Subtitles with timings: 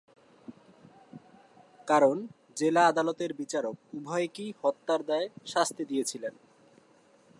[1.87, 2.15] কারণ
[2.55, 6.33] জেলা আদালতের বিচারক উভয়কেই হত্যার দায়ে শাস্তি দিয়েছিলেন।